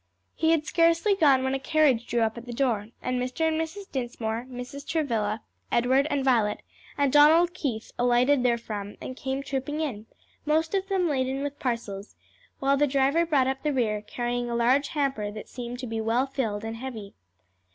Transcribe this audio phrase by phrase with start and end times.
[0.35, 3.47] He had scarcely gone when a carriage drew up at the door, and Mr.
[3.47, 3.83] and Mrs.
[3.91, 4.83] Dinsmore, Mrs.
[4.87, 6.63] Travilla, Edward and Violet,
[6.97, 10.07] and Donald Keith alighted therefrom and came trooping in,
[10.43, 12.15] most of them laden with parcels,
[12.57, 16.01] while the driver brought up the rear, carrying a large hamper that seemed to be
[16.01, 17.13] well filled and heavy.